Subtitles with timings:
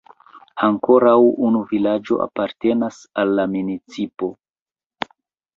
[0.67, 1.13] Ankoraŭ
[1.49, 4.31] unu vilaĝo apartenas al la municipo.